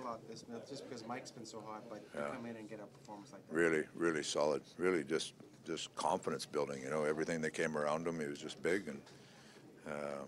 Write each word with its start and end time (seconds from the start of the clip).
a 0.00 0.04
lot 0.04 0.28
this 0.28 0.44
month, 0.48 0.68
just 0.68 0.88
because 0.88 1.06
Mike's 1.06 1.30
been 1.30 1.46
so 1.46 1.60
hot, 1.66 1.82
but 1.88 2.02
you 2.14 2.20
Yeah. 2.20 2.28
come 2.28 2.46
in 2.46 2.56
and 2.56 2.68
get 2.68 2.80
a 2.80 2.86
performance 2.86 3.32
like 3.32 3.46
that. 3.46 3.54
Really, 3.54 3.84
really 3.94 4.22
solid. 4.22 4.62
Really 4.78 5.04
just 5.04 5.34
just 5.66 5.94
confidence 5.94 6.46
building. 6.46 6.82
You 6.82 6.88
know, 6.90 7.04
everything 7.04 7.42
that 7.42 7.50
came 7.52 7.76
around 7.76 8.06
him, 8.06 8.18
he 8.18 8.26
was 8.26 8.38
just 8.38 8.60
big 8.62 8.88
and 8.88 9.00
uh, 9.86 10.24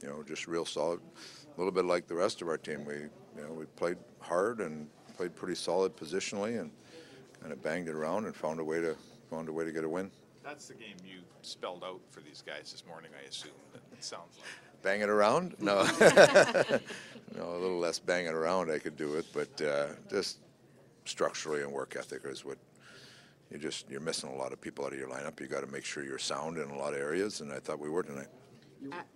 you 0.00 0.08
know 0.08 0.22
just 0.22 0.46
real 0.46 0.64
solid. 0.64 1.00
A 1.00 1.58
little 1.58 1.72
bit 1.72 1.84
like 1.84 2.06
the 2.06 2.14
rest 2.14 2.40
of 2.42 2.48
our 2.48 2.58
team. 2.58 2.84
We 2.84 2.94
you 2.94 3.10
know 3.46 3.52
we 3.52 3.66
played 3.66 3.98
hard 4.20 4.60
and 4.60 4.88
played 5.16 5.34
pretty 5.34 5.56
solid 5.56 5.96
positionally 5.96 6.60
and 6.60 6.70
kind 7.40 7.52
of 7.52 7.62
banged 7.62 7.88
it 7.88 7.94
around 7.94 8.26
and 8.26 8.34
found 8.34 8.60
a 8.60 8.64
way 8.64 8.80
to 8.80 8.96
found 9.30 9.48
a 9.48 9.52
way 9.52 9.64
to 9.64 9.72
get 9.72 9.84
a 9.84 9.88
win. 9.88 10.10
That's 10.44 10.68
the 10.68 10.74
game 10.74 10.96
you 11.04 11.20
spelled 11.42 11.84
out 11.84 12.00
for 12.10 12.20
these 12.20 12.42
guys 12.42 12.72
this 12.72 12.84
morning, 12.86 13.10
I 13.22 13.26
assume. 13.28 13.50
It 13.92 14.02
sounds 14.02 14.38
like. 14.38 14.46
Bang 14.82 15.00
it 15.00 15.08
around? 15.08 15.54
No. 15.60 15.82
no, 17.36 17.50
a 17.50 17.58
little 17.58 17.78
less 17.78 17.98
bang 17.98 18.26
it 18.26 18.34
around. 18.34 18.70
I 18.70 18.78
could 18.78 18.96
do 18.96 19.14
it, 19.14 19.26
but 19.32 19.60
uh, 19.62 19.88
just 20.10 20.38
structurally 21.04 21.62
and 21.62 21.72
work 21.72 21.96
ethic 21.98 22.22
is 22.24 22.44
what 22.44 22.58
you 23.50 23.58
just 23.58 23.90
you're 23.90 24.00
missing 24.00 24.30
a 24.30 24.34
lot 24.34 24.52
of 24.52 24.60
people 24.60 24.84
out 24.84 24.92
of 24.92 24.98
your 24.98 25.08
lineup. 25.08 25.40
You 25.40 25.46
got 25.46 25.60
to 25.60 25.72
make 25.72 25.84
sure 25.84 26.04
you're 26.04 26.18
sound 26.18 26.58
in 26.58 26.70
a 26.70 26.76
lot 26.76 26.94
of 26.94 27.00
areas, 27.00 27.40
and 27.40 27.52
I 27.52 27.58
thought 27.58 27.78
we 27.78 27.88
were 27.90 28.02
tonight. 28.02 28.28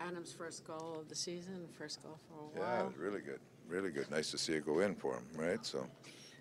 Adam's 0.01 0.33
first 0.33 0.65
goal 0.65 0.97
of 1.01 1.09
the 1.09 1.15
season, 1.15 1.69
first 1.79 2.03
goal 2.03 2.19
for 2.29 2.41
a 2.41 2.61
while. 2.61 2.77
Yeah, 2.77 2.83
it 2.83 2.87
was 2.87 2.97
really 2.97 3.21
good, 3.21 3.39
really 3.69 3.91
good. 3.91 4.11
Nice 4.11 4.31
to 4.33 4.39
see 4.39 4.55
it 4.55 4.67
go 4.67 4.81
in 4.81 4.97
for 4.97 5.15
him, 5.15 5.25
right? 5.37 5.65
So 5.65 5.87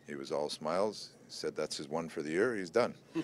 he 0.07 0.15
was 0.15 0.31
all 0.31 0.49
smiles. 0.49 1.11
He 1.27 1.31
said 1.31 1.55
that's 1.55 1.77
his 1.77 1.87
one 1.87 2.09
for 2.09 2.23
the 2.23 2.31
year. 2.31 2.55
He's 2.55 2.71
done. 2.71 2.95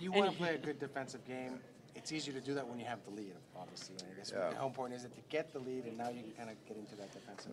You 0.00 0.10
want 0.12 0.30
to 0.30 0.36
play 0.38 0.54
a 0.54 0.58
good 0.58 0.80
defensive 0.80 1.22
game. 1.26 1.60
It's 1.94 2.12
easier 2.12 2.32
to 2.34 2.40
do 2.40 2.54
that 2.54 2.66
when 2.66 2.78
you 2.78 2.86
have 2.86 2.98
the 3.04 3.10
lead, 3.10 3.34
obviously. 3.56 3.96
I 4.10 4.16
guess 4.16 4.32
Yeah. 4.34 4.54
how 4.54 4.66
important 4.66 4.98
is 4.98 5.04
it 5.04 5.14
to 5.14 5.20
get 5.28 5.52
the 5.52 5.58
lead, 5.58 5.84
and 5.84 5.98
now 5.98 6.08
you 6.08 6.22
can 6.22 6.32
kind 6.32 6.50
of 6.50 6.56
get 6.66 6.76
into 6.76 6.96
that 6.96 7.12
defensive. 7.12 7.52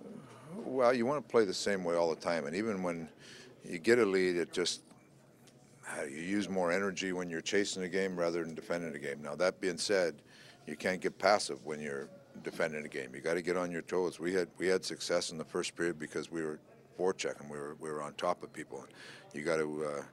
Well, 0.56 0.94
you 0.94 1.06
want 1.06 1.26
to 1.26 1.32
play 1.32 1.46
the 1.46 1.54
same 1.54 1.84
way 1.84 1.96
all 1.96 2.10
the 2.10 2.22
time, 2.22 2.46
and 2.46 2.56
even 2.56 2.84
when 2.84 3.10
you 3.64 3.80
get 3.80 4.00
a 4.00 4.06
lead, 4.06 4.36
it 4.38 4.54
just 4.54 4.82
you 6.10 6.18
use 6.18 6.50
more 6.50 6.72
energy 6.72 7.14
when 7.14 7.30
you're 7.30 7.42
chasing 7.42 7.84
a 7.84 7.88
game 7.90 8.18
rather 8.18 8.44
than 8.44 8.54
defending 8.54 8.94
a 8.96 9.00
game. 9.00 9.22
Now, 9.22 9.36
that 9.36 9.60
being 9.62 9.78
said, 9.78 10.22
you 10.66 10.76
can't 10.76 11.00
get 11.02 11.18
passive 11.18 11.66
when 11.66 11.80
you're 11.80 12.10
defending 12.44 12.86
a 12.86 12.90
game. 12.90 13.16
You 13.16 13.22
got 13.22 13.36
to 13.36 13.42
get 13.42 13.58
on 13.58 13.72
your 13.72 13.82
toes. 13.82 14.20
We 14.20 14.34
had 14.34 14.50
we 14.58 14.68
had 14.68 14.84
success 14.84 15.32
in 15.32 15.38
the 15.38 15.46
first 15.46 15.76
period 15.76 15.98
because 15.98 16.30
we 16.30 16.44
were 16.44 16.60
forechecking. 17.00 17.50
We 17.50 17.58
were 17.58 17.76
we 17.80 17.90
were 17.90 18.02
on 18.02 18.14
top 18.16 18.44
of 18.44 18.52
people. 18.54 18.86
You 19.34 19.44
got 19.44 19.58
to. 19.58 19.86
Uh, 19.86 20.04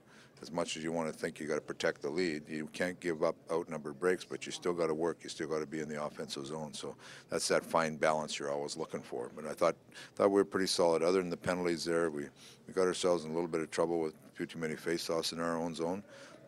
as 0.44 0.52
much 0.52 0.76
as 0.76 0.84
you 0.84 0.92
want 0.92 1.10
to 1.10 1.18
think 1.18 1.40
you 1.40 1.46
got 1.46 1.54
to 1.54 1.60
protect 1.62 2.02
the 2.02 2.10
lead, 2.10 2.42
you 2.46 2.68
can't 2.74 3.00
give 3.00 3.24
up 3.24 3.34
outnumbered 3.50 3.98
breaks, 3.98 4.26
but 4.26 4.44
you 4.44 4.52
still 4.52 4.74
got 4.74 4.88
to 4.88 4.94
work. 4.94 5.20
You 5.22 5.30
still 5.30 5.48
got 5.48 5.60
to 5.60 5.66
be 5.66 5.80
in 5.80 5.88
the 5.88 6.04
offensive 6.04 6.46
zone. 6.46 6.74
So 6.74 6.94
that's 7.30 7.48
that 7.48 7.64
fine 7.64 7.96
balance 7.96 8.38
you're 8.38 8.52
always 8.52 8.76
looking 8.76 9.00
for. 9.00 9.30
But 9.34 9.46
I 9.46 9.54
thought 9.54 9.74
thought 10.16 10.28
we 10.28 10.34
were 10.34 10.44
pretty 10.44 10.66
solid. 10.66 11.02
Other 11.02 11.20
than 11.20 11.30
the 11.30 11.36
penalties 11.38 11.82
there, 11.86 12.10
we, 12.10 12.24
we 12.66 12.74
got 12.74 12.82
ourselves 12.86 13.24
in 13.24 13.30
a 13.30 13.34
little 13.34 13.48
bit 13.48 13.62
of 13.62 13.70
trouble 13.70 14.00
with 14.00 14.12
a 14.12 14.36
few 14.36 14.44
too 14.44 14.58
many 14.58 14.74
faceoffs 14.74 15.32
in 15.32 15.40
our 15.40 15.56
own 15.56 15.74
zone. 15.74 16.02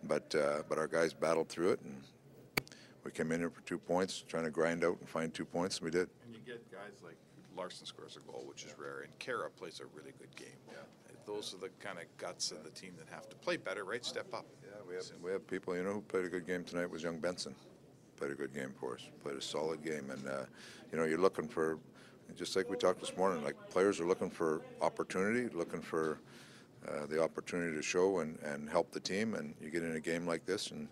But 0.05 0.35
uh, 0.35 0.63
but 0.69 0.77
our 0.77 0.89
guys 0.89 1.15
battled 1.15 1.49
through 1.49 1.71
it, 1.71 1.81
and 1.83 1.97
we 3.03 3.11
came 3.13 3.33
in 3.33 3.41
here 3.41 3.49
for 3.49 3.63
two 3.63 3.79
points, 3.79 4.25
trying 4.29 4.45
to 4.45 4.51
grind 4.51 4.85
out 4.85 4.99
and 5.01 5.09
find 5.09 5.33
two 5.33 5.47
points, 5.47 5.79
and 5.79 5.87
we 5.87 5.91
did. 5.91 6.11
And 6.27 6.35
you 6.35 6.41
get 6.45 6.71
guys 6.71 7.01
like 7.03 7.17
Larsson 7.57 7.87
scores 7.87 8.19
a 8.19 8.31
goal, 8.31 8.45
which 8.47 8.67
is 8.67 8.75
rare, 8.79 9.01
and 9.01 9.19
Kara 9.19 9.49
plays 9.49 9.81
a 9.81 9.87
really 9.97 10.13
good 10.19 10.37
game. 10.37 10.61
Yeah. 10.69 10.77
Those 11.27 11.55
are 11.55 11.59
the 11.59 11.71
kind 11.81 11.99
of 11.99 12.05
guts 12.19 12.53
of 12.53 12.63
the 12.63 12.71
team 12.71 12.95
that 12.99 13.13
have 13.13 13.29
to 13.29 13.37
play 13.37 13.57
better, 13.57 13.85
right? 13.85 14.05
Step 14.05 14.33
up. 14.33 14.47
Yeah, 14.63 14.77
we 14.89 14.95
have 14.95 15.05
we 15.23 15.33
have 15.33 15.47
people. 15.47 15.77
You 15.77 15.83
know 15.83 15.95
who 15.95 16.01
played 16.03 16.25
a 16.25 16.29
good 16.29 16.47
game 16.47 16.63
tonight 16.65 16.89
was 16.89 17.03
young 17.03 17.19
Benson. 17.19 17.55
Played 18.17 18.31
a 18.31 18.35
good 18.35 18.55
game 18.55 18.73
for 18.79 18.95
us. 18.95 19.03
Played 19.23 19.37
a 19.37 19.43
solid 19.43 19.83
game, 19.85 20.11
and 20.11 20.27
uh, 20.27 20.45
you 20.93 20.99
know 20.99 21.05
you're 21.05 21.19
looking 21.19 21.49
for, 21.49 21.79
just 22.37 22.55
like 22.55 22.71
we 22.71 22.77
talked 22.77 23.01
this 23.01 23.17
morning. 23.17 23.43
Like 23.43 23.57
players 23.71 24.01
are 24.01 24.07
looking 24.07 24.31
for 24.31 24.63
opportunity, 24.81 25.53
looking 25.55 25.83
for 25.83 26.21
uh, 26.89 27.07
the 27.07 27.21
opportunity 27.21 27.77
to 27.77 27.83
show 27.83 28.21
and, 28.21 28.39
and 28.41 28.71
help 28.71 28.93
the 28.93 29.01
team. 29.01 29.35
And 29.35 29.55
you 29.61 29.71
get 29.71 29.83
in 29.83 29.97
a 29.97 30.01
game 30.01 30.27
like 30.27 30.47
this, 30.47 30.71
and 30.71 30.89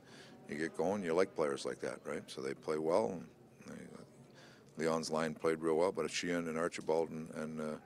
you 0.48 0.56
get 0.56 0.76
going. 0.76 1.04
You 1.04 1.14
like 1.14 1.34
players 1.34 1.64
like 1.64 1.80
that, 1.80 2.00
right? 2.04 2.22
So 2.26 2.40
they 2.40 2.54
play 2.54 2.78
well. 2.78 3.20
They, 3.66 3.74
Leon's 4.76 5.10
line 5.10 5.34
played 5.34 5.60
real 5.60 5.76
well, 5.76 5.92
but 5.92 6.06
Sheahan 6.06 6.48
and 6.48 6.58
Archibald 6.58 7.10
and, 7.10 7.30
and 7.36 7.60
uh, 7.60 7.76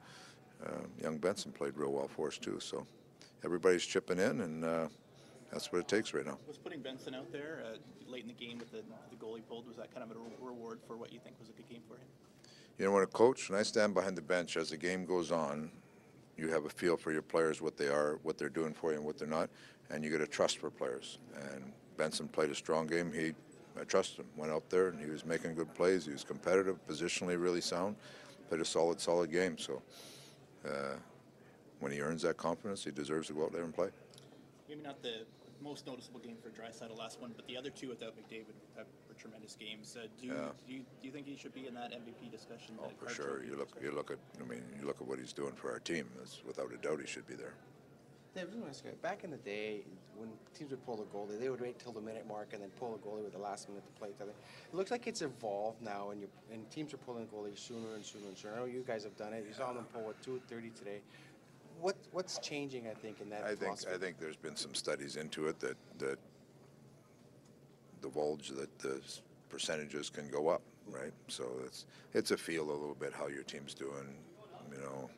uh, 0.64 0.70
young 1.02 1.18
Benson 1.18 1.52
played 1.52 1.76
real 1.76 1.92
well 1.92 2.08
for 2.08 2.28
us 2.28 2.38
too. 2.38 2.58
So 2.60 2.86
everybody's 3.44 3.84
chipping 3.84 4.18
in, 4.18 4.40
and 4.40 4.64
uh, 4.64 4.88
that's 5.52 5.72
what 5.72 5.80
it 5.80 5.88
takes 5.88 6.14
right 6.14 6.26
now. 6.26 6.38
Was 6.46 6.58
putting 6.58 6.80
Benson 6.80 7.14
out 7.14 7.30
there 7.32 7.62
uh, 7.64 7.76
late 8.10 8.22
in 8.22 8.28
the 8.28 8.34
game 8.34 8.58
with 8.58 8.70
the, 8.70 8.82
the 9.10 9.16
goal 9.16 9.34
he 9.34 9.42
pulled, 9.42 9.66
was 9.66 9.76
that 9.76 9.92
kind 9.94 10.08
of 10.08 10.16
a 10.16 10.44
reward 10.44 10.80
for 10.86 10.96
what 10.96 11.12
you 11.12 11.20
think 11.20 11.38
was 11.38 11.48
a 11.48 11.52
good 11.52 11.68
game 11.68 11.82
for 11.88 11.94
him? 11.94 12.06
You 12.78 12.86
know, 12.86 12.92
when 12.92 13.02
a 13.02 13.06
coach, 13.06 13.48
and 13.48 13.58
I 13.58 13.62
stand 13.62 13.94
behind 13.94 14.16
the 14.16 14.22
bench 14.22 14.56
as 14.56 14.70
the 14.70 14.76
game 14.76 15.04
goes 15.04 15.32
on, 15.32 15.70
you 16.36 16.48
have 16.48 16.64
a 16.64 16.70
feel 16.70 16.96
for 16.96 17.12
your 17.12 17.22
players, 17.22 17.60
what 17.60 17.76
they 17.76 17.88
are, 17.88 18.20
what 18.22 18.38
they're 18.38 18.48
doing 18.48 18.72
for 18.72 18.92
you, 18.92 18.98
and 18.98 19.04
what 19.04 19.18
they're 19.18 19.26
not, 19.26 19.50
and 19.90 20.04
you 20.04 20.10
get 20.10 20.20
a 20.20 20.26
trust 20.26 20.58
for 20.58 20.70
players. 20.70 21.18
And 21.34 21.72
Benson 21.96 22.28
played 22.28 22.50
a 22.50 22.54
strong 22.54 22.86
game. 22.86 23.12
He, 23.12 23.32
I 23.78 23.84
trusted 23.84 24.20
him. 24.20 24.26
Went 24.36 24.52
out 24.52 24.70
there 24.70 24.88
and 24.88 25.00
he 25.00 25.10
was 25.10 25.24
making 25.24 25.54
good 25.54 25.74
plays. 25.74 26.06
He 26.06 26.12
was 26.12 26.24
competitive, 26.24 26.78
positionally 26.86 27.40
really 27.40 27.60
sound. 27.60 27.96
Played 28.48 28.60
a 28.60 28.64
solid, 28.64 29.00
solid 29.00 29.32
game. 29.32 29.58
So 29.58 29.82
uh, 30.66 30.96
when 31.80 31.92
he 31.92 32.00
earns 32.00 32.22
that 32.22 32.36
confidence, 32.36 32.84
he 32.84 32.90
deserves 32.90 33.28
to 33.28 33.34
go 33.34 33.44
out 33.44 33.52
there 33.52 33.64
and 33.64 33.74
play. 33.74 33.88
Maybe 34.68 34.82
not 34.82 35.02
the 35.02 35.24
most 35.62 35.86
noticeable 35.86 36.20
game 36.20 36.36
for 36.42 36.50
Draisaitl, 36.50 36.88
the 36.88 36.94
last 36.94 37.20
one, 37.20 37.32
but 37.34 37.46
the 37.46 37.56
other 37.56 37.70
two 37.70 37.88
without 37.88 38.14
McDavid 38.16 38.54
were 38.76 39.14
tremendous 39.18 39.56
games. 39.56 39.96
Uh, 39.96 40.06
do, 40.20 40.26
you, 40.26 40.32
Yeah. 40.34 40.48
do, 40.66 40.72
you, 40.74 40.80
do 40.80 41.06
you 41.08 41.10
think 41.10 41.26
he 41.26 41.36
should 41.36 41.54
be 41.54 41.66
in 41.66 41.74
that 41.74 41.92
MVP 41.92 42.30
discussion? 42.30 42.78
Oh, 42.80 42.90
for 42.98 43.12
sure. 43.12 43.44
You 43.44 43.56
look, 43.56 43.70
you 43.82 43.90
look 43.90 44.10
at. 44.10 44.18
I 44.40 44.44
mean, 44.46 44.62
you 44.78 44.86
look 44.86 45.00
at 45.00 45.06
what 45.06 45.18
he's 45.18 45.32
doing 45.32 45.54
for 45.54 45.72
our 45.72 45.80
team. 45.80 46.08
It's, 46.22 46.42
without 46.46 46.72
a 46.72 46.76
doubt, 46.76 47.00
he 47.00 47.06
should 47.06 47.26
be 47.26 47.34
there. 47.34 47.54
Dave, 48.38 48.48
let 48.54 48.84
me 48.84 48.90
back 49.02 49.24
in 49.24 49.30
the 49.30 49.36
day, 49.38 49.80
when 50.16 50.28
teams 50.56 50.70
would 50.70 50.84
pull 50.86 50.96
the 50.96 51.04
goalie, 51.04 51.40
they 51.40 51.48
would 51.48 51.60
wait 51.60 51.78
till 51.78 51.92
the 51.92 52.00
minute 52.00 52.24
mark 52.28 52.52
and 52.52 52.62
then 52.62 52.70
pull 52.78 52.92
the 52.92 52.98
goalie 52.98 53.24
with 53.24 53.32
the 53.32 53.38
last 53.38 53.68
minute 53.68 53.84
to 53.84 53.92
play. 53.98 54.10
It 54.10 54.74
looks 54.74 54.90
like 54.90 55.06
it's 55.06 55.22
evolved 55.22 55.82
now, 55.82 56.10
and 56.10 56.20
you 56.20 56.28
and 56.52 56.68
teams 56.70 56.94
are 56.94 56.98
pulling 56.98 57.26
goalies 57.26 57.58
sooner 57.58 57.94
and 57.94 58.04
sooner 58.04 58.28
and 58.28 58.38
sooner. 58.38 58.54
I 58.54 58.58
know 58.58 58.64
you 58.66 58.84
guys 58.86 59.02
have 59.04 59.16
done 59.16 59.32
it. 59.32 59.44
You 59.46 59.54
saw 59.54 59.72
them 59.72 59.86
pull 59.92 60.12
two 60.22 60.40
thirty 60.48 60.70
today. 60.70 61.00
What 61.80 61.96
what's 62.12 62.38
changing? 62.38 62.86
I 62.86 62.94
think 62.94 63.20
in 63.20 63.28
that. 63.30 63.44
I 63.44 63.54
think? 63.54 63.78
I 63.92 63.98
think 63.98 64.18
there's 64.18 64.36
been 64.36 64.56
some 64.56 64.74
studies 64.74 65.16
into 65.16 65.48
it 65.48 65.58
that 65.60 65.76
that 65.98 66.18
divulge 68.00 68.50
that 68.50 68.78
the 68.78 69.00
percentages 69.48 70.10
can 70.10 70.30
go 70.30 70.48
up, 70.48 70.62
right? 70.88 71.12
So 71.26 71.44
it's 71.64 71.86
it's 72.14 72.30
a 72.30 72.36
feel 72.36 72.64
a 72.64 72.72
little 72.72 72.96
bit 72.98 73.12
how 73.12 73.26
your 73.26 73.42
team's 73.42 73.74
doing. 73.74 74.14
You 74.70 74.78
know, 74.78 75.10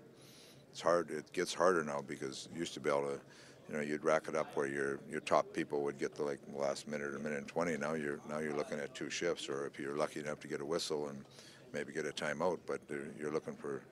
it's 0.71 0.81
hard. 0.81 1.11
It 1.11 1.33
gets 1.33 1.53
harder 1.53 1.85
now 1.85 2.03
because 2.07 2.49
you 2.53 2.61
used 2.61 2.75
to 2.75 2.81
be 2.81 2.89
able 2.89 3.03
to, 3.03 3.21
you 3.69 3.77
know, 3.77 3.83
you'd 3.83 4.05
rack 4.05 4.29
it 4.29 4.37
up 4.37 4.57
where 4.57 4.67
your 4.67 5.01
your 5.11 5.21
top 5.21 5.53
people 5.53 5.83
would 5.83 5.99
get 5.99 6.15
the 6.15 6.23
like 6.23 6.41
last 6.55 6.89
minute 6.89 7.15
or 7.15 7.19
minute 7.19 7.39
and 7.39 7.49
twenty. 7.49 7.77
Now 7.77 7.95
you're 7.95 8.21
now 8.29 8.39
you're 8.39 8.57
looking 8.57 8.79
at 8.79 8.95
two 8.95 9.11
shifts, 9.11 9.49
or 9.49 9.67
if 9.67 9.79
you're 9.79 9.97
lucky 9.97 10.21
enough 10.21 10.41
to 10.41 10.49
get 10.49 10.61
a 10.61 10.65
whistle 10.65 11.09
and 11.09 11.25
maybe 11.73 11.93
get 11.93 12.07
a 12.07 12.11
timeout, 12.11 12.59
but 12.67 12.81
you're 13.19 13.33
looking 13.33 13.55
for, 13.55 13.83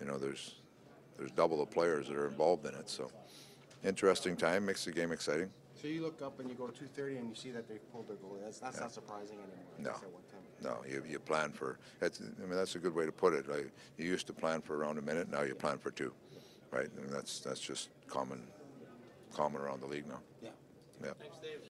you 0.00 0.06
know, 0.06 0.18
there's 0.18 0.56
there's 1.16 1.30
double 1.32 1.58
the 1.58 1.66
players 1.66 2.08
that 2.08 2.16
are 2.16 2.28
involved 2.28 2.66
in 2.66 2.74
it. 2.74 2.88
So 2.88 3.10
interesting 3.84 4.36
time 4.36 4.66
makes 4.66 4.84
the 4.84 4.92
game 4.92 5.12
exciting. 5.12 5.50
So 5.80 5.88
you 5.88 6.02
look 6.02 6.20
up 6.20 6.40
and 6.40 6.48
you 6.50 6.54
go 6.54 6.66
two 6.68 6.86
thirty 6.86 7.16
and 7.16 7.28
you 7.28 7.34
see 7.34 7.50
that 7.50 7.66
they've 7.68 7.92
pulled 7.92 8.08
their 8.08 8.16
goalie. 8.16 8.42
That's 8.44 8.58
that's 8.58 8.80
not 8.80 8.92
surprising 8.92 9.38
anymore. 9.38 9.64
No. 9.78 9.90
guess 9.90 10.02
at 10.02 10.12
one 10.12 10.22
time. 10.30 10.40
No, 10.62 10.84
you, 10.86 11.02
you 11.08 11.18
plan 11.18 11.52
for. 11.52 11.78
That's, 12.00 12.20
I 12.20 12.46
mean, 12.46 12.56
that's 12.56 12.74
a 12.74 12.78
good 12.78 12.94
way 12.94 13.06
to 13.06 13.12
put 13.12 13.32
it. 13.32 13.48
Like, 13.48 13.70
you 13.96 14.04
used 14.04 14.26
to 14.26 14.34
plan 14.34 14.60
for 14.60 14.76
around 14.76 14.98
a 14.98 15.02
minute. 15.02 15.30
Now 15.30 15.40
you 15.42 15.54
plan 15.54 15.78
for 15.78 15.90
two, 15.90 16.12
right? 16.70 16.88
And 16.98 17.10
that's 17.10 17.40
that's 17.40 17.60
just 17.60 17.88
common, 18.08 18.42
common 19.34 19.62
around 19.62 19.80
the 19.80 19.86
league 19.86 20.06
now. 20.06 20.20
Yeah. 20.42 20.50
Yeah. 21.02 21.12